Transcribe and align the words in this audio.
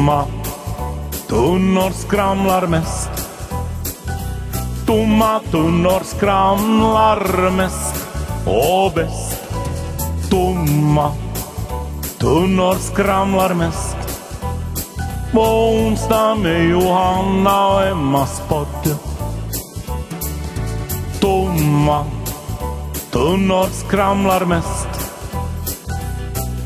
Tomma 0.00 0.24
tunnor 1.28 1.90
skramlar 1.90 2.66
mest. 2.66 3.10
Tomma 4.86 5.40
tunnor 5.50 6.00
skramlar 6.04 7.50
mest 7.50 8.06
och 8.46 8.92
bäst. 8.94 9.42
Tomma 10.30 11.12
tunnor 12.18 12.74
skramlar 12.74 13.54
mest. 13.54 13.96
På 15.32 15.40
onsdag 15.40 16.34
med 16.34 16.68
Johanna 16.68 17.66
och 17.66 17.86
Emmas 17.86 18.42
podd. 18.48 18.96
Tomma 21.20 22.04
tunnor 23.10 23.66
skramlar 23.72 24.44
mest. 24.44 24.88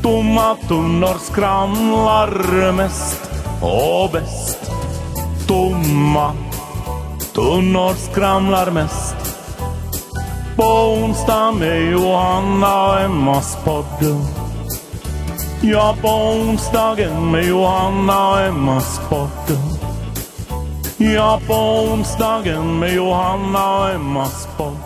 Tomma 0.01 0.55
tunnor 0.67 1.15
skramlar 1.19 2.71
mest 2.71 3.24
och 3.61 4.11
bäst. 4.11 4.71
Tomma 5.47 6.33
tunnor 7.33 7.93
skramlar 7.93 8.71
mest. 8.71 9.15
På 10.55 10.63
onsdag 10.63 11.51
med 11.51 11.91
Johanna 11.91 12.91
och 12.91 12.99
Emmas 12.99 13.57
podd. 13.63 14.25
Ja, 15.61 15.95
på 16.01 16.07
onsdagen 16.07 17.31
med 17.31 17.45
Johanna 17.45 18.29
och 18.29 18.39
Emmas 18.39 19.01
podd. 19.09 19.59
Ja, 20.97 21.39
på 21.47 21.53
onsdagen 21.53 22.79
med 22.79 22.93
Johanna 22.93 23.79
och 23.79 23.89
Emmas 23.89 24.47
podd. 24.57 24.77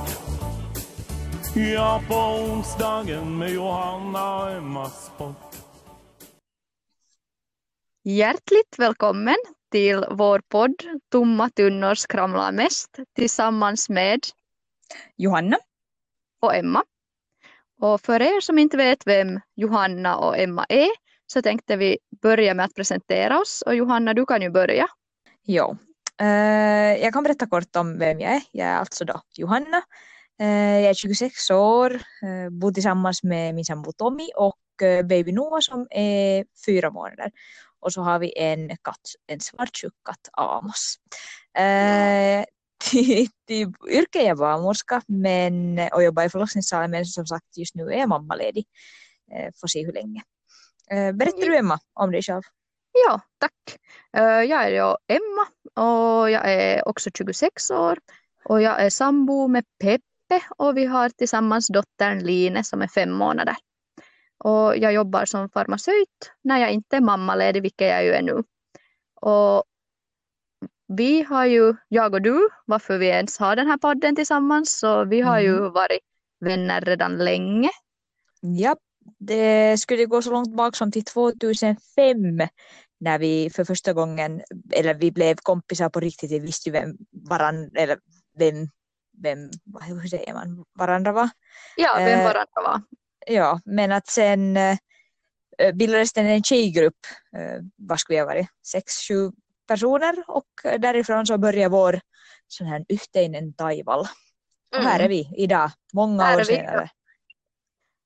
Ja, 1.53 2.01
på 2.07 2.15
onsdagen 2.15 3.37
med 3.37 3.49
Johanna 3.49 4.35
och 4.37 4.51
Emmas 4.51 5.11
podd. 5.17 5.48
Hjärtligt 8.09 8.75
välkommen 8.77 9.35
till 9.71 10.05
vår 10.11 10.41
podd 10.49 10.75
Tomma 11.11 11.49
tunnor 11.49 11.95
skramlar 11.95 12.51
mest 12.51 12.99
tillsammans 13.15 13.89
med 13.89 14.19
Johanna. 15.17 15.57
och 16.41 16.55
Emma. 16.55 16.83
Och 17.81 18.01
för 18.01 18.21
er 18.21 18.41
som 18.41 18.59
inte 18.59 18.77
vet 18.77 19.07
vem 19.07 19.39
Johanna 19.55 20.17
och 20.17 20.37
Emma 20.37 20.65
är 20.69 20.89
så 21.27 21.41
tänkte 21.41 21.75
vi 21.75 21.97
börja 22.21 22.53
med 22.53 22.65
att 22.65 22.75
presentera 22.75 23.39
oss 23.39 23.63
och 23.65 23.75
Johanna 23.75 24.13
du 24.13 24.25
kan 24.25 24.41
ju 24.41 24.49
börja. 24.49 24.87
Jo. 25.43 25.77
Eh, 26.21 27.03
jag 27.03 27.13
kan 27.13 27.23
berätta 27.23 27.47
kort 27.47 27.75
om 27.75 27.99
vem 27.99 28.19
jag 28.19 28.31
är. 28.31 28.41
Jag 28.51 28.67
är 28.67 28.75
alltså 28.75 29.05
då 29.05 29.21
Johanna. 29.37 29.81
Eh, 30.39 30.79
jag 30.79 30.89
är 30.89 30.93
26 30.93 31.49
år, 31.51 31.93
eh, 31.93 32.49
bor 32.51 32.71
tillsammans 32.71 33.23
med 33.23 33.55
min 33.55 33.65
sambo 33.65 33.91
Tommy 33.91 34.29
och 34.35 34.59
baby 35.03 35.31
Noah 35.31 35.59
som 35.59 35.87
är 35.89 36.45
fyra 36.65 36.91
månader. 36.91 37.31
Och 37.79 37.93
så 37.93 38.01
har 38.01 38.19
vi 38.19 38.33
en 38.37 38.77
katt, 38.77 39.01
en 39.27 39.39
svartsjuk 39.39 39.93
katt 40.05 40.29
Amos. 40.33 40.95
Till, 42.91 43.27
till 43.47 43.73
yrke 43.89 44.21
är 44.21 44.27
jag 44.27 44.37
barnmorska 44.37 45.01
men, 45.07 45.79
och 45.93 46.03
jobbar 46.03 46.23
i 46.23 46.29
förlossningssalen 46.29 46.91
men 46.91 47.05
som 47.05 47.25
sagt 47.25 47.57
just 47.57 47.75
nu 47.75 47.91
är 47.93 47.97
jag 47.97 48.09
mammaledig. 48.09 48.65
Eh, 49.31 49.49
får 49.61 49.67
se 49.67 49.85
hur 49.85 49.93
länge. 49.93 50.21
Eh, 50.91 51.11
berättar 51.11 51.45
du 51.45 51.57
Emma 51.57 51.79
om 51.93 52.11
dig 52.11 52.21
själv? 52.21 52.41
Ja, 53.07 53.21
tack. 53.37 53.79
Jag 54.47 54.51
är 54.51 54.69
ju 54.69 54.95
Emma 55.07 55.47
och 55.85 56.31
jag 56.31 56.51
är 56.51 56.87
också 56.87 57.09
26 57.17 57.71
år 57.71 57.99
och 58.45 58.61
jag 58.61 58.81
är 58.81 58.89
sambo 58.89 59.47
med 59.47 59.65
Peppe 59.81 60.45
och 60.57 60.77
vi 60.77 60.85
har 60.85 61.09
tillsammans 61.09 61.67
dottern 61.67 62.19
Line 62.19 62.63
som 62.63 62.81
är 62.81 62.87
fem 62.87 63.11
månader. 63.11 63.55
Och 64.39 64.77
jag 64.77 64.93
jobbar 64.93 65.25
som 65.25 65.49
farmaceut 65.49 66.31
när 66.41 66.57
jag 66.57 66.71
inte 66.71 66.97
är 66.97 67.01
mammaledig, 67.01 67.61
vilket 67.61 67.87
jag 67.87 68.03
ju 68.03 68.11
är 68.11 68.21
nu. 68.21 68.43
Och 69.21 69.63
vi 70.87 71.23
har 71.23 71.45
ju, 71.45 71.75
jag 71.87 72.13
och 72.13 72.21
du, 72.21 72.49
varför 72.65 72.97
vi 72.97 73.07
ens 73.07 73.39
har 73.39 73.55
den 73.55 73.67
här 73.67 73.77
podden 73.77 74.15
tillsammans, 74.15 74.79
så 74.79 75.05
vi 75.05 75.21
har 75.21 75.39
ju 75.39 75.69
varit 75.69 75.99
vänner 76.39 76.81
redan 76.81 77.17
länge. 77.17 77.69
Ja, 78.41 78.75
det 79.19 79.77
skulle 79.79 80.05
gå 80.05 80.21
så 80.21 80.31
långt 80.31 80.55
bak 80.55 80.75
som 80.75 80.91
till 80.91 81.03
2005 81.03 81.77
när 82.99 83.19
vi 83.19 83.49
för 83.49 83.63
första 83.63 83.93
gången, 83.93 84.41
eller 84.71 84.93
vi 84.93 85.11
blev 85.11 85.35
kompisar 85.35 85.89
på 85.89 85.99
riktigt, 85.99 86.31
vi 86.31 86.39
visste 86.39 86.69
ju 86.69 86.73
vem 86.73 86.97
varandra, 87.29 87.81
eller 87.81 87.97
vem, 88.37 88.67
vem, 89.23 89.49
hur 89.81 90.07
säger 90.07 90.33
man, 90.33 90.65
varandra 90.73 91.11
var. 91.11 91.29
Ja, 91.77 91.95
vem 91.97 92.19
Eh, 92.19 92.25
varandra 92.25 92.61
var. 92.63 92.81
Ja, 93.31 93.61
men 93.65 93.91
att 93.91 94.07
sen 94.07 94.57
eh, 94.57 94.77
bildades 95.73 96.13
det 96.13 96.21
en 96.21 96.43
tjejgrupp, 96.43 96.99
eh, 97.37 97.61
vad 97.75 97.99
skulle 97.99 98.17
jag 98.17 98.25
varit, 98.25 98.47
sex, 98.65 98.93
sju 99.07 99.31
personer 99.67 100.23
och 100.27 100.45
eh, 100.63 100.79
därifrån 100.79 101.25
så 101.25 101.37
började 101.37 101.69
vår 101.69 101.99
sån 102.47 102.67
här 102.67 102.85
yhteinen 102.89 103.53
taival. 103.53 103.99
Och 104.75 104.83
här 104.83 104.95
Mm. 104.99 105.05
är 105.05 105.09
vi 105.09 105.29
idag, 105.37 105.71
många 105.93 106.23
Här 106.23 106.39
år 106.39 106.43
senare. 106.43 106.89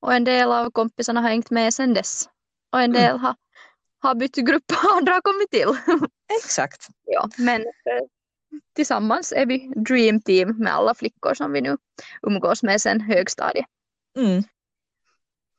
Och 0.01 0.13
en 0.13 0.23
del 0.23 0.51
av 0.51 0.71
kompisarna 0.71 1.21
har 1.21 1.29
hängt 1.29 1.49
med 1.49 1.73
sedan 1.73 1.93
dess. 1.93 2.29
Och 2.71 2.81
en 2.81 2.93
del 2.93 3.17
har, 3.17 3.35
har 3.99 4.15
bytt 4.15 4.35
grupp 4.35 4.71
och 4.71 4.97
andra 4.97 5.13
har 5.13 5.21
kommit 5.21 5.51
till. 5.51 5.67
Exakt. 6.43 6.87
ja, 7.05 7.29
men 7.37 7.61
eh, 7.61 8.05
tillsammans 8.75 9.31
är 9.31 9.45
vi 9.45 9.73
dream 9.75 10.21
team 10.21 10.57
med 10.57 10.73
alla 10.73 10.95
flickor 10.95 11.33
som 11.33 11.51
vi 11.51 11.61
nu 11.61 11.77
umgås 12.27 12.63
med 12.63 12.81
sedan 12.81 13.01
högstadiet. 13.01 13.65
Mm. 14.17 14.43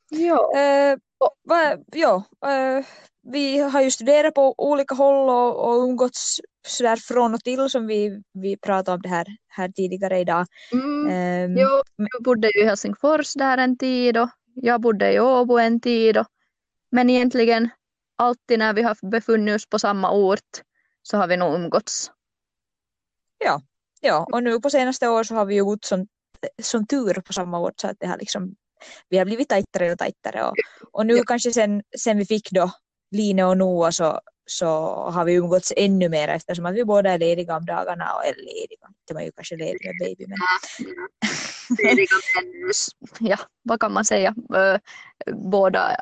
Ja. 0.09 0.51
Eh, 0.57 0.97
va, 1.43 1.77
ja, 1.91 2.23
eh, 2.45 2.85
vi 3.31 3.59
har 3.59 3.81
ju 3.81 3.91
studerat 3.91 4.33
på 4.33 4.55
olika 4.57 4.95
håll 4.95 5.29
och, 5.29 5.69
och 5.69 5.83
umgåtts 5.83 6.41
sådär 6.67 6.95
från 6.95 7.33
och 7.33 7.43
till 7.43 7.69
som 7.69 7.87
vi, 7.87 8.23
vi 8.33 8.57
pratade 8.57 8.95
om 8.95 9.01
det 9.01 9.09
här, 9.09 9.25
här 9.47 9.69
tidigare 9.69 10.19
idag. 10.19 10.45
Mm. 10.71 11.09
Ehm, 11.09 11.57
Jo, 11.57 11.81
du 11.97 12.23
bodde 12.23 12.51
ju 12.55 12.61
i 12.61 12.65
Helsingfors 12.65 13.33
där 13.33 13.57
en 13.57 13.77
tid 13.77 14.17
och 14.17 14.29
jag 14.53 14.81
bodde 14.81 15.13
i 15.13 15.19
Åbo 15.19 15.57
en 15.57 15.79
tid. 15.79 16.17
Och, 16.17 16.27
men 16.91 17.09
egentligen 17.09 17.69
alltid 18.15 18.59
när 18.59 18.73
vi 18.73 18.81
har 18.81 19.09
befunnit 19.11 19.55
oss 19.55 19.69
på 19.69 19.79
samma 19.79 20.11
ort 20.11 20.61
så 21.01 21.17
har 21.17 21.27
vi 21.27 21.37
nog 21.37 21.55
umgåtts. 21.55 22.11
Ja, 24.01 24.27
och 24.31 24.43
nu 24.43 24.59
på 24.59 24.69
senaste 24.69 25.09
år 25.09 25.23
så 25.23 25.35
har 25.35 25.45
vi 25.45 25.55
ju 25.55 25.65
gått 25.65 25.85
som, 25.85 26.07
som 26.61 26.87
tur 26.87 27.13
på 27.13 27.33
samma 27.33 27.59
ort 27.59 27.79
så 27.79 27.87
att 27.87 27.97
det 27.99 28.07
har 28.07 28.17
liksom, 28.17 28.55
vi 29.09 29.17
har 29.17 29.25
blivit 29.25 29.49
tajtare 29.49 29.91
och 29.91 29.97
tajtare 29.97 30.43
och, 30.43 30.55
och 30.91 31.05
nu 31.05 31.13
Ja. 31.17 31.23
kanske 31.27 31.53
sen, 31.53 31.83
sen 31.97 32.17
vi 32.17 32.25
fick 32.25 32.51
då 32.51 32.71
Line 33.11 33.39
och 33.39 33.57
Noah 33.57 33.89
så, 33.91 34.21
så 34.45 34.65
har 35.11 35.25
vi 35.25 35.33
umgåtts 35.33 35.73
ännu 35.77 36.09
mer 36.09 36.27
eftersom 36.27 36.65
att 36.65 36.75
vi 36.75 36.85
båda 36.85 37.11
är 37.11 37.17
lediga 37.17 37.55
om 37.57 37.65
dagarna 37.65 38.13
och 38.15 38.25
är 38.25 38.33
lediga, 38.35 38.87
inte 39.01 39.13
man 39.13 39.21
är 39.21 39.25
ju 39.25 39.31
kanske 39.31 39.55
ledig 39.55 39.85
med 39.85 39.95
baby 39.99 40.25
men 40.27 40.37
Lediga. 41.83 42.07
Ja, 43.19 43.37
vad 43.63 43.79
kan 43.79 43.93
man 43.93 44.05
säga? 44.05 44.35
Båda 45.33 45.97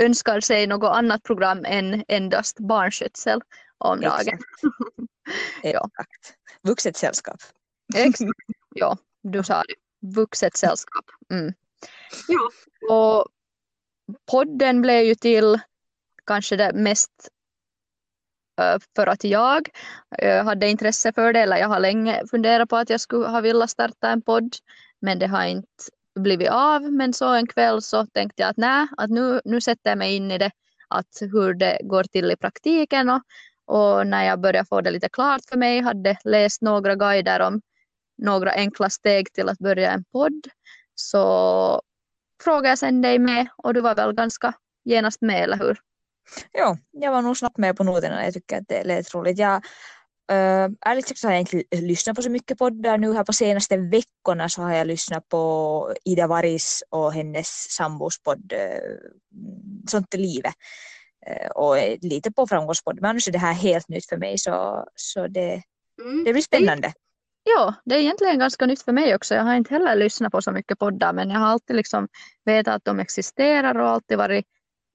önskar 0.00 0.40
sig 0.40 0.66
något 0.66 0.90
annat 0.96 1.22
program 1.22 1.64
än 1.64 2.04
endast 2.08 2.60
barnskötsel 2.60 3.40
om 3.78 4.00
dagen. 4.00 4.20
exakt. 4.20 4.42
Ja. 5.62 5.88
exakt. 5.92 6.34
Vuxet 6.62 6.96
sällskap. 6.96 7.36
Exakt. 7.96 8.30
Ja, 8.74 8.96
du 9.22 9.42
sa 9.44 9.62
det. 9.62 9.74
Vuxet 10.04 10.56
sällskap. 10.56 11.04
Mm. 11.30 11.52
Ja, 12.28 12.50
och 12.90 13.26
podden 14.30 14.82
blev 14.82 15.04
ju 15.04 15.14
till 15.14 15.60
kanske 16.26 16.56
det 16.56 16.72
mest 16.74 17.10
ö, 18.60 18.78
för 18.96 19.06
att 19.06 19.24
jag 19.24 19.68
ö, 20.18 20.42
hade 20.42 20.68
intresse 20.68 21.12
för 21.12 21.32
det, 21.32 21.40
eller 21.40 21.56
jag 21.56 21.68
har 21.68 21.80
länge 21.80 22.22
funderat 22.30 22.68
på 22.68 22.76
att 22.76 22.90
jag 22.90 23.00
skulle 23.00 23.26
ha 23.26 23.40
velat 23.40 23.70
starta 23.70 24.08
en 24.08 24.22
podd, 24.22 24.56
men 25.00 25.18
det 25.18 25.26
har 25.26 25.44
inte 25.44 25.68
blivit 26.14 26.50
av. 26.50 26.82
Men 26.82 27.12
så 27.12 27.28
en 27.28 27.46
kväll 27.46 27.82
så 27.82 28.06
tänkte 28.06 28.42
jag 28.42 28.50
att 28.50 28.56
nej, 28.56 28.86
att 28.96 29.10
nu, 29.10 29.40
nu 29.44 29.60
sätter 29.60 29.90
jag 29.90 29.98
mig 29.98 30.16
in 30.16 30.30
i 30.30 30.38
det, 30.38 30.50
att 30.88 31.18
hur 31.20 31.54
det 31.54 31.80
går 31.82 32.04
till 32.04 32.30
i 32.30 32.36
praktiken 32.36 33.10
och, 33.10 33.22
och 33.66 34.06
när 34.06 34.24
jag 34.24 34.40
började 34.40 34.68
få 34.68 34.80
det 34.80 34.90
lite 34.90 35.08
klart 35.08 35.40
för 35.48 35.56
mig, 35.56 35.80
hade 35.80 36.16
läst 36.24 36.62
några 36.62 36.94
guider 36.94 37.40
om 37.40 37.60
några 38.18 38.52
enkla 38.52 38.90
steg 38.90 39.32
till 39.32 39.48
att 39.48 39.58
börja 39.58 39.90
en 39.90 40.04
podd, 40.04 40.48
så 40.94 41.82
frågade 42.44 42.68
jag 42.68 42.78
sen 42.78 43.02
dig 43.02 43.18
med 43.18 43.46
och 43.56 43.74
du 43.74 43.80
var 43.80 43.94
väl 43.94 44.12
ganska 44.12 44.54
genast 44.84 45.20
med, 45.20 45.42
eller 45.42 45.58
hur? 45.58 45.78
Ja, 46.52 46.78
jag 46.90 47.12
var 47.12 47.22
nog 47.22 47.36
snabbt 47.36 47.58
med 47.58 47.76
på 47.76 47.84
noterna. 47.84 48.24
Jag 48.24 48.34
tycker 48.34 48.58
att 48.58 48.68
det 48.68 48.84
lät 48.84 49.14
roligt. 49.14 49.38
Jag, 49.38 49.54
äh, 50.30 50.68
ärligt 50.86 51.08
sagt 51.08 51.20
så 51.20 51.26
har 51.26 51.32
jag 51.32 51.40
inte 51.40 51.62
lyssnat 51.80 52.16
på 52.16 52.22
så 52.22 52.30
mycket 52.30 52.58
poddar 52.58 52.98
nu 52.98 53.14
här 53.14 53.24
på 53.24 53.32
senaste 53.32 53.76
veckorna 53.76 54.48
så 54.48 54.62
har 54.62 54.72
jag 54.74 54.86
lyssnat 54.86 55.28
på 55.28 55.94
Ida 56.04 56.26
Varis 56.26 56.82
och 56.90 57.12
hennes 57.12 57.48
sambos 57.70 58.22
podd 58.22 58.52
äh, 58.52 58.58
Sånt 59.88 60.14
är 60.14 60.18
livet. 60.18 60.54
Äh, 61.26 61.50
och 61.50 61.76
lite 62.00 62.32
på 62.32 62.46
framgångspodd. 62.46 63.00
Men 63.00 63.10
annars 63.10 63.28
är 63.28 63.32
det 63.32 63.38
här 63.38 63.52
helt 63.52 63.88
nytt 63.88 64.08
för 64.08 64.16
mig 64.16 64.38
så, 64.38 64.84
så 64.94 65.26
det, 65.28 65.62
det 66.24 66.32
blir 66.32 66.42
spännande. 66.42 66.92
Ja, 67.46 67.74
det 67.84 67.94
är 67.94 67.98
egentligen 67.98 68.38
ganska 68.38 68.66
nytt 68.66 68.82
för 68.82 68.92
mig 68.92 69.14
också. 69.14 69.34
Jag 69.34 69.42
har 69.42 69.54
inte 69.54 69.74
heller 69.74 69.96
lyssnat 69.96 70.32
på 70.32 70.42
så 70.42 70.52
mycket 70.52 70.78
poddar 70.78 71.12
men 71.12 71.30
jag 71.30 71.38
har 71.38 71.46
alltid 71.46 71.76
liksom 71.76 72.08
vetat 72.44 72.74
att 72.74 72.84
de 72.84 73.00
existerar 73.00 73.78
och 73.78 73.88
alltid 73.88 74.18
varit 74.18 74.46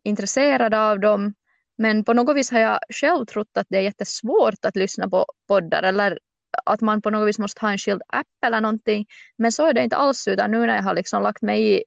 intresserad 0.03 0.73
av 0.73 0.99
dem. 0.99 1.33
Men 1.77 2.03
på 2.03 2.13
något 2.13 2.37
vis 2.37 2.51
har 2.51 2.59
jag 2.59 2.79
själv 2.89 3.25
trott 3.25 3.57
att 3.57 3.67
det 3.69 3.77
är 3.77 3.81
jättesvårt 3.81 4.65
att 4.65 4.75
lyssna 4.75 5.09
på 5.09 5.25
poddar 5.47 5.83
eller 5.83 6.19
att 6.65 6.81
man 6.81 7.01
på 7.01 7.09
något 7.09 7.29
vis 7.29 7.39
måste 7.39 7.61
ha 7.61 7.71
en 7.71 7.77
skild 7.77 8.01
app 8.07 8.27
eller 8.45 8.61
någonting. 8.61 9.05
Men 9.37 9.51
så 9.51 9.65
är 9.65 9.73
det 9.73 9.83
inte 9.83 9.95
alls 9.95 10.27
utan 10.27 10.51
nu 10.51 10.65
när 10.65 10.75
jag 10.75 10.83
har 10.83 10.93
liksom 10.93 11.23
lagt 11.23 11.41
mig 11.41 11.75
i, 11.75 11.83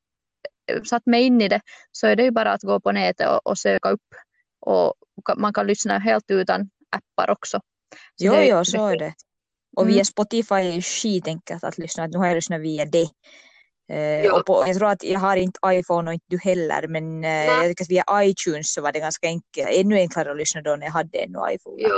satt 0.84 1.06
mig 1.06 1.22
in 1.22 1.40
i 1.40 1.48
det 1.48 1.60
så 1.92 2.06
är 2.06 2.16
det 2.16 2.22
ju 2.22 2.30
bara 2.30 2.52
att 2.52 2.62
gå 2.62 2.80
på 2.80 2.92
nätet 2.92 3.28
och, 3.28 3.46
och 3.46 3.58
söka 3.58 3.90
upp 3.90 4.14
och 4.60 4.94
man 5.36 5.52
kan 5.52 5.66
lyssna 5.66 5.98
helt 5.98 6.24
utan 6.30 6.70
appar 6.90 7.30
också. 7.30 7.60
Så 8.16 8.24
jo, 8.26 8.32
det, 8.32 8.46
jo, 8.46 8.64
så 8.64 8.86
är 8.86 8.98
det. 8.98 9.14
Och 9.76 9.88
via 9.88 9.94
mm. 9.94 10.04
Spotify 10.04 10.54
är 10.54 10.72
ju 10.72 10.82
skitenkelt 10.82 11.64
att 11.64 11.78
lyssna. 11.78 12.06
Nu 12.06 12.18
har 12.18 12.26
jag 12.26 12.34
lyssnat 12.34 12.60
via 12.60 12.84
det. 12.84 13.08
Eh, 13.92 14.34
och 14.34 14.46
på, 14.46 14.64
jag 14.66 14.76
tror 14.76 14.88
att 14.88 15.04
jag 15.04 15.20
har 15.20 15.36
inte 15.36 15.58
iPhone 15.66 16.10
och 16.10 16.14
inte 16.14 16.26
du 16.28 16.38
heller 16.38 16.88
men 16.88 17.24
eh, 17.24 17.44
jag 17.44 17.64
tycker 17.64 17.84
att 17.84 17.90
via 17.90 18.04
iTunes 18.22 18.72
så 18.72 18.82
var 18.82 18.92
det 18.92 18.98
ganska 18.98 19.26
enkelt, 19.26 19.68
ännu 19.70 19.96
enklare 19.96 20.30
att 20.30 20.36
lyssna 20.36 20.62
då 20.62 20.76
när 20.76 20.86
jag 20.86 20.92
hade 20.92 21.18
ännu 21.18 21.38
iPhone. 21.50 21.76
Jo. 21.78 21.96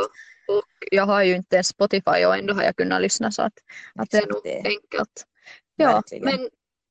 Och 0.55 0.63
jag 0.91 1.07
har 1.07 1.23
ju 1.23 1.37
inte 1.37 1.57
ens 1.57 1.69
Spotify 1.69 2.25
och 2.27 2.37
ändå 2.37 2.55
har 2.55 2.63
jag 2.63 2.77
kunnat 2.77 3.03
lyssna 3.03 3.33
så 3.33 3.43
att, 3.43 3.53
att 3.95 4.11
det 4.11 4.17
är 4.17 4.27
nog 4.27 4.41
det. 4.45 4.57
enkelt. 4.57 5.25
Ja, 5.77 6.03
men, 6.21 6.49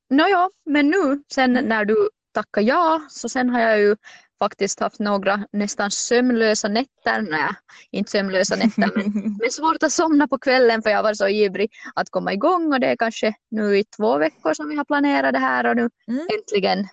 no, 0.09 0.27
ja, 0.29 0.49
men 0.65 0.89
nu 0.89 1.23
sen 1.33 1.51
mm. 1.51 1.65
när 1.65 1.85
du 1.85 2.09
tackar 2.33 2.61
ja 2.61 3.01
så 3.09 3.29
sen 3.29 3.49
har 3.49 3.61
jag 3.61 3.79
ju 3.79 3.95
faktiskt 4.43 4.79
haft 4.79 4.99
några 4.99 5.47
nästan 5.51 5.91
sömnlösa 5.91 6.67
nätter. 6.67 7.21
Nej, 7.21 7.49
inte 7.91 8.11
sömnlösa 8.11 8.55
nätter 8.55 8.91
men, 8.95 9.37
men 9.41 9.51
svårt 9.51 9.83
att 9.83 9.93
somna 9.93 10.27
på 10.27 10.37
kvällen 10.37 10.81
för 10.81 10.89
jag 10.89 11.03
var 11.03 11.13
så 11.13 11.27
ivrig 11.27 11.71
att 11.95 12.09
komma 12.09 12.33
igång 12.33 12.73
och 12.73 12.79
det 12.79 12.87
är 12.87 12.95
kanske 12.95 13.33
nu 13.51 13.77
i 13.77 13.83
två 13.83 14.17
veckor 14.17 14.53
som 14.53 14.69
vi 14.69 14.75
har 14.75 14.85
planerat 14.85 15.33
det 15.33 15.39
här 15.39 15.65
och 15.65 15.75
nu 15.75 15.89
mm. 16.07 16.27
äntligen 16.37 16.87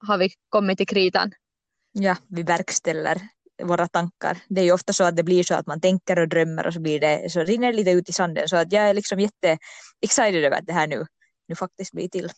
har 0.00 0.18
vi 0.18 0.30
kommit 0.48 0.78
till 0.78 0.86
kritan. 0.86 1.32
Ja, 1.92 2.16
vi 2.28 2.42
verkställer 2.42 3.20
våra 3.62 3.88
tankar. 3.88 4.38
Det 4.48 4.60
är 4.60 4.64
ju 4.64 4.72
ofta 4.72 4.92
så 4.92 5.04
att 5.04 5.16
det 5.16 5.22
blir 5.22 5.42
så 5.42 5.54
att 5.54 5.66
man 5.66 5.80
tänker 5.80 6.18
och 6.18 6.28
drömmer 6.28 6.66
och 6.66 6.74
så 6.74 6.80
blir 6.80 7.00
det 7.00 7.32
så 7.32 7.40
rinner 7.40 7.72
det 7.72 7.76
lite 7.76 7.90
ut 7.90 8.08
i 8.08 8.12
sanden 8.12 8.48
så 8.48 8.56
att 8.56 8.72
jag 8.72 8.88
är 8.88 8.94
liksom 8.94 9.20
jätte 9.20 9.58
excited 10.00 10.44
över 10.44 10.58
att 10.58 10.66
det 10.66 10.72
här 10.72 10.86
nu, 10.86 11.06
nu 11.48 11.54
faktiskt 11.54 11.92
blir 11.92 12.08
till. 12.08 12.30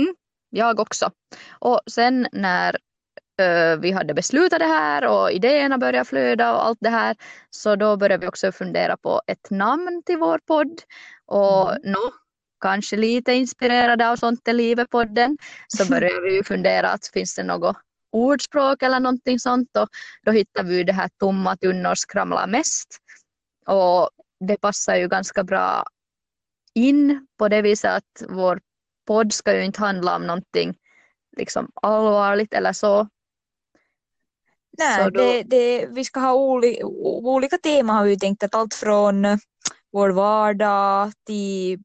Mm, 0.00 0.14
jag 0.50 0.80
också. 0.80 1.10
Och 1.60 1.80
sen 1.86 2.28
när 2.32 2.76
vi 3.76 3.90
hade 3.90 4.14
beslutat 4.14 4.58
det 4.58 4.66
här 4.66 5.06
och 5.06 5.32
idéerna 5.32 5.78
började 5.78 6.04
flöda 6.04 6.54
och 6.54 6.66
allt 6.66 6.78
det 6.80 6.88
här. 6.88 7.16
Så 7.50 7.76
då 7.76 7.96
började 7.96 8.20
vi 8.20 8.28
också 8.28 8.52
fundera 8.52 8.96
på 8.96 9.22
ett 9.26 9.50
namn 9.50 10.02
till 10.06 10.18
vår 10.18 10.38
podd. 10.46 10.80
Och 11.26 11.70
mm. 11.70 11.92
no, 11.92 12.12
kanske 12.60 12.96
lite 12.96 13.32
inspirerade 13.32 14.10
av 14.10 14.16
Sånt 14.16 14.48
är 14.48 14.52
livet-podden 14.52 15.36
så 15.68 15.86
började 15.86 16.20
vi 16.20 16.44
fundera 16.46 16.88
att 16.88 17.06
finns 17.06 17.34
det 17.34 17.42
något 17.42 17.76
ordspråk 18.12 18.82
eller 18.82 19.00
någonting 19.00 19.38
sånt 19.38 19.76
och 19.76 19.88
då 20.22 20.32
hittade 20.32 20.68
vi 20.68 20.84
det 20.84 20.92
här 20.92 21.10
tomma 21.18 21.56
tunnor 21.56 21.94
skramlar 21.94 22.46
mest. 22.46 22.98
Och 23.66 24.10
det 24.48 24.56
passar 24.56 24.96
ju 24.96 25.08
ganska 25.08 25.44
bra 25.44 25.84
in 26.74 27.26
på 27.38 27.48
det 27.48 27.62
viset 27.62 27.90
att 27.90 28.22
vår 28.28 28.60
podd 29.06 29.32
ska 29.32 29.56
ju 29.56 29.64
inte 29.64 29.80
handla 29.80 30.16
om 30.16 30.26
någonting 30.26 30.74
liksom 31.36 31.70
allvarligt 31.82 32.54
eller 32.54 32.72
så 32.72 33.08
Nej, 34.78 35.04
då... 35.04 35.10
det, 35.10 35.42
det, 35.42 35.86
vi 35.86 36.04
ska 36.04 36.20
ha 36.20 36.34
oli, 36.34 36.82
olika 36.82 37.58
teman 37.58 37.96
har 37.96 38.04
vi 38.04 38.18
tänkt 38.18 38.42
att 38.42 38.54
allt 38.54 38.74
från 38.74 39.24
eh, 39.24 39.36
vår 39.92 40.10
vardag 40.10 41.12
till 41.26 41.78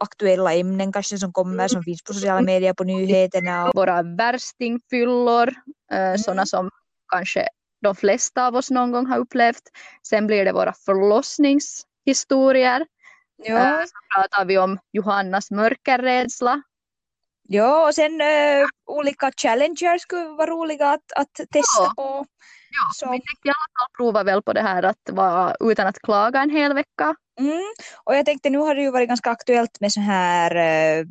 aktuella 0.00 0.54
ämnen 0.54 0.92
kanske 0.92 1.18
som 1.18 1.32
kommer 1.32 1.68
som 1.68 1.82
finns 1.82 2.02
på 2.02 2.14
sociala 2.14 2.42
medier 2.42 2.74
på 2.74 2.84
nyheterna. 2.84 3.72
Våra 3.74 4.02
värstingfyllor, 4.02 5.48
eh, 5.92 5.98
mm. 5.98 6.18
sådana 6.18 6.46
som 6.46 6.70
kanske 7.12 7.48
de 7.82 7.96
flesta 7.96 8.46
av 8.46 8.56
oss 8.56 8.70
någon 8.70 8.92
gång 8.92 9.06
har 9.06 9.18
upplevt. 9.18 9.62
Sen 10.08 10.26
blir 10.26 10.44
det 10.44 10.52
våra 10.52 10.72
förlossningshistorier. 10.72 12.86
Ja. 13.36 13.58
Eh, 13.58 13.84
så 13.84 13.94
pratar 14.16 14.44
vi 14.44 14.58
om 14.58 14.78
Johannas 14.92 15.50
mörkerrädsla 15.50 16.62
Ja, 17.48 17.86
och 17.86 17.94
sen 17.94 18.20
uh, 18.20 18.66
olika 18.86 19.30
challenger 19.36 19.98
skulle 19.98 20.24
vara 20.24 20.50
roliga 20.50 20.88
att, 20.88 21.12
att 21.16 21.34
testa 21.34 21.82
ja. 21.82 21.92
på. 21.96 22.26
Ja, 22.70 22.90
så. 22.94 23.06
vi 23.06 23.10
tänkte 23.10 23.48
i 23.48 23.50
alla 23.50 23.54
fall 23.54 23.96
prova 23.96 24.22
väl 24.22 24.42
på 24.42 24.52
det 24.52 24.62
här 24.62 24.82
att 24.82 25.10
vara 25.12 25.56
utan 25.60 25.86
att 25.86 25.98
klaga 25.98 26.42
en 26.42 26.50
hel 26.50 26.74
vecka. 26.74 27.14
Mm. 27.40 27.62
Och 28.04 28.14
jag 28.14 28.26
tänkte 28.26 28.50
nu 28.50 28.58
har 28.58 28.74
det 28.74 28.82
ju 28.82 28.90
varit 28.90 29.08
ganska 29.08 29.30
aktuellt 29.30 29.80
med 29.80 29.92
så 29.92 30.00
här 30.00 30.56
uh, 31.00 31.06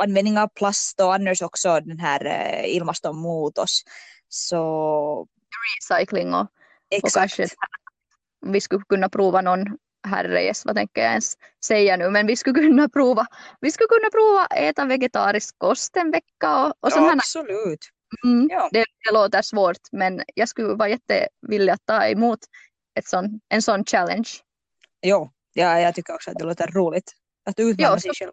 användning 0.00 0.38
av 0.38 0.48
plast 0.48 1.00
och 1.00 1.14
annars 1.14 1.42
också 1.42 1.80
den 1.80 1.98
här 1.98 2.26
ilmaston 2.66 3.16
mot 3.16 3.58
oss. 3.58 3.82
Så... 4.28 5.26
Recycling 5.90 6.34
och, 6.34 6.46
och 7.02 7.10
kanske 7.14 7.48
vi 8.46 8.60
skulle 8.60 8.84
kunna 8.88 9.08
prova 9.08 9.40
någon 9.40 9.78
herrejes, 10.06 10.64
vad 10.64 10.76
tänker 10.76 11.02
jag 11.02 11.10
ens 11.10 11.34
säga 11.64 11.96
nu, 11.96 12.10
men 12.10 12.26
vi 12.26 12.36
skulle 12.36 12.60
kunna 12.60 12.88
prova, 12.88 13.26
vi 13.60 13.70
skulle 13.70 13.88
kunna 13.88 14.10
prova 14.10 14.46
äta 14.46 14.84
vegetarisk 14.84 15.54
kost 15.58 15.96
en 15.96 16.10
vecka 16.10 16.64
och, 16.64 16.74
och 16.80 16.90
ja, 16.94 17.12
absolut. 17.12 17.90
Mm, 18.24 18.48
ja. 18.50 18.68
det, 18.72 18.78
det, 18.78 19.14
låter 19.14 19.42
svårt, 19.42 19.78
men 19.92 20.22
jag 20.34 20.48
skulle 20.48 20.74
vara 20.74 20.88
jättevillig 20.88 21.72
att 21.72 21.86
ta 21.86 22.06
emot 22.06 22.38
ett 22.98 23.06
sån, 23.06 23.40
en 23.48 23.62
sån 23.62 23.84
challenge. 23.84 24.28
Jo, 25.02 25.30
ja, 25.52 25.80
jag 25.80 25.94
tycker 25.94 26.14
också 26.14 26.30
att 26.30 26.38
det 26.38 26.44
låter 26.44 26.66
roligt 26.66 27.12
att 27.50 27.60
utmana 27.60 27.94
jo, 27.94 28.00
sig 28.00 28.10
själv. 28.14 28.32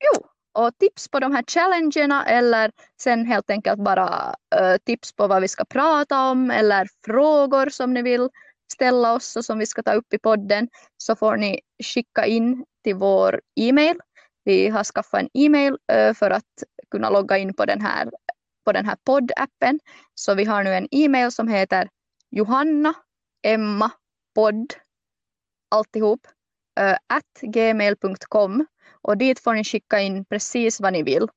Jo, 0.00 0.26
och 0.54 0.78
tips 0.78 1.08
på 1.08 1.20
de 1.20 1.34
här 1.34 1.44
challengerna 1.46 2.26
eller 2.26 2.72
sen 3.00 3.26
helt 3.26 3.50
enkelt 3.50 3.80
bara 3.80 4.34
uh, 4.60 4.76
tips 4.84 5.12
på 5.12 5.26
vad 5.26 5.42
vi 5.42 5.48
ska 5.48 5.64
prata 5.64 6.30
om 6.30 6.50
eller 6.50 6.88
frågor 7.04 7.68
som 7.68 7.94
ni 7.94 8.02
vill 8.02 8.28
ställa 8.72 9.14
oss 9.14 9.36
och 9.36 9.44
som 9.44 9.58
vi 9.58 9.66
ska 9.66 9.82
ta 9.82 9.92
upp 9.92 10.14
i 10.14 10.18
podden 10.18 10.68
så 10.96 11.16
får 11.16 11.36
ni 11.36 11.60
skicka 11.84 12.26
in 12.26 12.64
till 12.84 12.94
vår 12.94 13.40
e-mail. 13.60 13.96
Vi 14.44 14.68
har 14.68 14.84
skaffat 14.84 15.20
en 15.20 15.28
e-mail 15.34 15.76
eh, 15.92 16.14
för 16.14 16.30
att 16.30 16.62
kunna 16.90 17.10
logga 17.10 17.38
in 17.38 17.54
på 17.54 17.64
den 17.64 17.80
här, 17.80 18.10
på 18.64 18.72
den 18.72 18.86
här 18.86 18.96
poddappen. 19.04 19.80
Så 20.14 20.34
vi 20.34 20.44
har 20.44 20.64
nu 20.64 20.74
en 20.74 20.88
e-mail 20.90 21.32
som 21.32 21.48
heter 21.48 21.88
Johanna 22.30 22.94
Emma 23.42 23.90
podd 24.34 24.74
alltihop 25.70 26.26
eh, 26.80 26.92
at 26.92 27.40
gmail.com 27.40 28.66
och 29.02 29.18
dit 29.18 29.40
får 29.40 29.54
ni 29.54 29.64
skicka 29.64 30.00
in 30.00 30.24
precis 30.24 30.80
vad 30.80 30.92
ni 30.92 31.02
vill. 31.02 31.28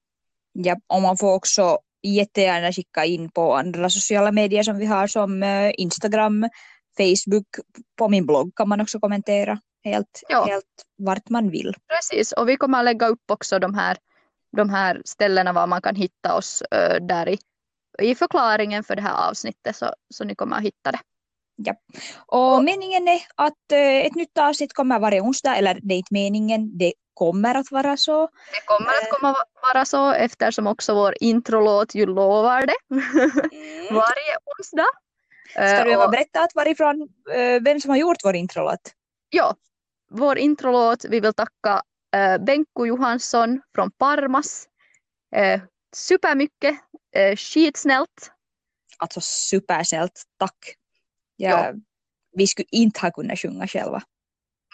Ja, 0.54 0.76
och 0.88 1.02
man 1.02 1.18
får 1.18 1.34
också 1.34 1.80
jättegärna 2.04 2.72
skicka 2.72 3.06
in 3.06 3.32
på 3.32 3.56
andra 3.56 3.90
sociala 3.90 4.32
medier 4.32 4.64
som 4.64 4.78
vi 4.78 4.86
har 4.86 5.08
som 5.08 5.44
eh, 5.44 5.72
Instagram, 5.78 6.50
Facebook, 6.98 7.48
på 7.98 8.10
min 8.10 8.26
blogg 8.26 8.56
kan 8.56 8.70
man 8.70 8.82
också 8.82 9.00
kommentera 9.00 9.60
helt, 9.84 10.24
ja. 10.30 10.46
helt 10.46 10.66
vart 10.98 11.30
man 11.30 11.50
vill. 11.50 11.74
Precis, 11.88 12.32
och 12.32 12.50
vi 12.50 12.58
kommer 12.58 12.80
att 12.80 12.86
lägga 12.86 13.08
upp 13.08 13.32
också 13.32 13.60
de 13.60 13.74
här, 13.74 13.98
de 14.58 14.70
här 14.70 15.02
ställena 15.06 15.54
var 15.54 15.68
man 15.68 15.82
kan 15.82 15.96
hitta 15.96 16.36
oss 16.36 16.64
där 17.02 17.30
i, 17.30 17.38
i 18.02 18.16
förklaringen 18.16 18.84
för 18.84 18.96
det 18.96 19.02
här 19.02 19.30
avsnittet 19.30 19.76
så, 19.76 19.94
så 20.14 20.24
ni 20.24 20.36
kommer 20.36 20.58
att 20.58 20.64
hitta 20.64 20.92
det. 20.92 21.00
Ja. 21.56 21.74
Och, 22.26 22.56
och 22.56 22.64
meningen 22.64 23.08
är 23.08 23.22
att 23.36 23.72
ett 24.06 24.16
nytt 24.16 24.38
avsnitt 24.38 24.74
kommer 24.74 25.00
varje 25.00 25.22
onsdag, 25.22 25.56
eller 25.56 25.80
det 25.82 25.94
är 25.94 25.98
inte 25.98 26.14
meningen, 26.14 26.78
det 26.78 26.94
kommer 27.14 27.56
att 27.56 27.72
vara 27.72 27.98
så. 27.98 28.22
Det 28.52 28.66
kommer 28.66 28.90
att 28.90 29.10
komma 29.10 29.36
vara 29.74 29.86
så 29.86 30.12
eftersom 30.12 30.68
också 30.68 30.94
vår 30.94 31.16
introlåt 31.20 31.96
ju 31.96 32.06
lovar 32.06 32.66
det 32.66 32.76
mm. 32.92 33.96
varje 33.96 34.38
onsdag. 34.46 34.88
Ska 35.52 35.84
du 35.84 35.96
och, 35.96 36.12
berätta 36.12 36.44
att 36.44 36.56
varifrån, 36.56 37.10
eh, 37.32 37.62
vem 37.62 37.80
som 37.80 37.90
har 37.90 37.98
gjort 37.98 38.18
vår 38.24 38.36
introlåt? 38.36 38.94
Ja, 39.30 39.56
vår 40.12 40.38
introlåt, 40.38 41.06
vi 41.06 41.20
vill 41.20 41.34
tacka 41.34 41.82
äh, 42.16 42.38
Benko 42.38 42.86
Johansson 42.86 43.62
från 43.76 43.92
Parmas. 43.92 44.68
Äh, 45.36 45.62
supermycket, 45.96 46.76
äh, 47.16 47.36
skitsnällt. 47.36 48.32
Alltså 48.98 49.22
supersnällt, 49.22 50.24
tack. 50.38 50.76
Ja, 51.36 51.74
Vi 52.36 52.48
skulle 52.48 52.68
inte 52.72 53.00
ha 53.00 53.12
kunnat 53.12 53.40
sjunga 53.40 53.68
själva. 53.68 54.02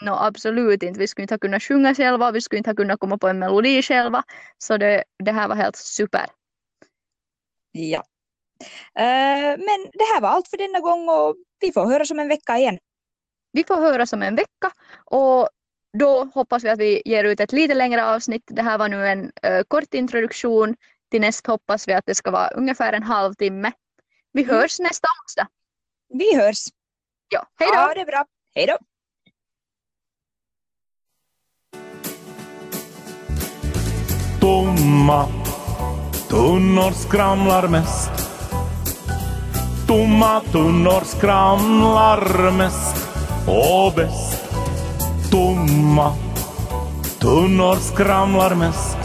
No, 0.02 0.10
absolut 0.10 0.82
inte. 0.82 1.00
Vi 1.00 1.08
skulle 1.08 1.22
inte 1.22 1.34
ha 1.34 1.38
kunnat 1.38 1.62
sjunga 1.62 1.94
själva, 1.94 2.30
vi 2.30 2.40
skulle 2.40 2.58
inte 2.58 2.70
ha 2.70 2.74
kunnat 2.74 3.00
komma 3.00 3.18
på 3.18 3.28
en 3.28 3.38
melodi 3.38 3.82
själva. 3.82 4.22
Så 4.58 4.76
det, 4.76 5.04
det 5.24 5.32
här 5.32 5.48
var 5.48 5.56
helt 5.56 5.76
super. 5.76 6.26
Ja, 7.72 7.98
Eh, 7.98 8.13
men 9.56 9.90
det 9.92 10.04
här 10.14 10.20
var 10.20 10.28
allt 10.28 10.48
för 10.48 10.56
denna 10.56 10.80
gång 10.80 11.08
och 11.08 11.36
vi 11.60 11.72
får 11.72 11.86
höra 11.86 12.04
som 12.04 12.18
en 12.18 12.28
vecka 12.28 12.58
igen. 12.58 12.78
Vi 13.52 13.64
får 13.64 13.76
höra 13.76 14.06
som 14.06 14.22
en 14.22 14.36
vecka 14.36 14.72
och 15.04 15.48
då 15.98 16.24
hoppas 16.34 16.64
vi 16.64 16.68
att 16.68 16.78
vi 16.78 17.02
ger 17.04 17.24
ut 17.24 17.40
ett 17.40 17.52
lite 17.52 17.74
längre 17.74 18.04
avsnitt. 18.04 18.42
Det 18.46 18.62
här 18.62 18.78
var 18.78 18.88
nu 18.88 19.08
en 19.08 19.24
uh, 19.24 19.62
kort 19.68 19.94
introduktion. 19.94 20.76
Till 21.10 21.20
näst 21.20 21.46
hoppas 21.46 21.88
vi 21.88 21.92
att 21.92 22.06
det 22.06 22.14
ska 22.14 22.30
vara 22.30 22.48
ungefär 22.48 22.92
en 22.92 23.02
halvtimme. 23.02 23.72
Vi 24.32 24.42
mm. 24.42 24.56
hörs 24.56 24.80
nästa 24.80 25.08
onsdag. 25.22 25.48
Vi 26.08 26.36
hörs. 26.36 26.64
Ja, 27.28 27.46
hej 27.58 27.68
då. 27.72 27.78
Ha 27.78 27.94
det 27.94 28.04
bra. 28.04 28.24
Hej 28.54 28.66
då. 28.66 28.78
Tomma 34.40 35.28
tunnor 36.28 36.90
skramlar 36.90 37.68
mest 37.68 38.23
Tomma 39.94 40.40
tunnor 40.52 41.02
skramlar 41.04 42.50
mest 42.50 43.08
och 43.46 43.92
bäst. 43.96 44.44
Tomma 45.30 46.12
tunnor 47.18 47.76
skramlar 47.76 48.54
mest. 48.54 48.98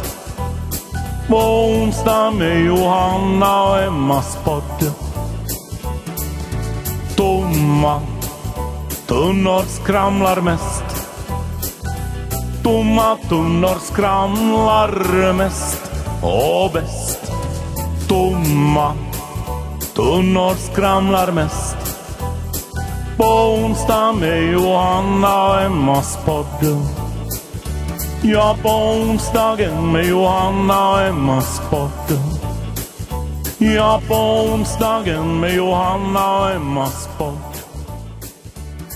På 1.27 1.38
onsdag 1.38 2.31
med 2.31 2.65
Johanna 2.65 3.63
och 3.63 3.84
Emmas 3.84 4.38
podd. 4.43 4.93
Tomma 7.15 8.01
tunnor 9.08 9.63
skramlar 9.67 10.41
mest. 10.41 10.84
Tomma 12.63 13.17
tunnor 13.29 13.77
skramlar 13.79 15.34
mest 15.34 15.91
och 16.22 16.72
bäst. 16.74 17.31
Tomma 18.08 18.93
tunnor 19.96 20.53
skramlar 20.55 21.31
mest. 21.31 21.77
På 23.17 23.24
onsdag 23.24 24.12
med 24.12 24.51
Johanna 24.51 25.50
och 25.50 25.62
Emmas 25.62 26.17
podd. 26.25 26.86
Ja, 28.22 28.58
på 28.62 28.69
onsdagen 28.69 29.91
med 29.91 30.05
Johanna 30.05 30.89
och 30.89 31.01
Emmas 31.01 31.62
podd. 31.69 32.19
Ja, 33.58 34.01
på 34.08 34.15
onsdagen 34.53 35.39
med 35.39 35.55
Johanna 35.55 36.39
och 36.39 36.51
Emmas 36.51 37.10
podd. 37.17 37.50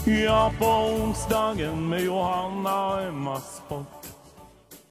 Ja, 0.06 0.52
på 0.60 0.66
onsdagen 0.66 1.90
med 1.90 2.02
Johanna 2.02 2.88
och 2.88 3.02
Emmas 3.02 3.62
podd. 3.70 4.03